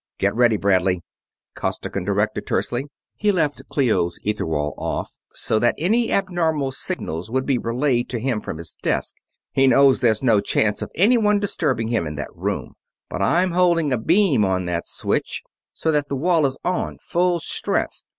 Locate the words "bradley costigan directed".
0.57-2.47